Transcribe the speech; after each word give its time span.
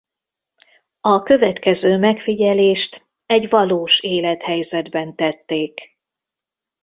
A 1.01 1.23
következő 1.23 1.97
megfigyelést 1.97 3.07
egy 3.25 3.49
valós 3.49 3.99
élethelyzetben 3.99 5.15
tették. 5.15 5.97